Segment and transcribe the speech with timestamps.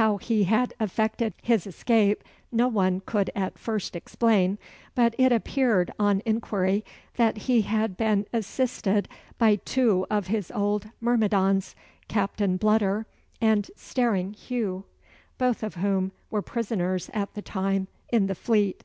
[0.00, 4.56] How he had effected his escape no one could at first explain;
[4.94, 6.82] but it appeared, on inquiry,
[7.18, 11.76] that he had been assisted by two of his old myrmidons,
[12.08, 13.04] Captain Bludder
[13.42, 14.84] and Staring Hugh,
[15.36, 18.82] both of whom were prisoners at the time in the Fleet.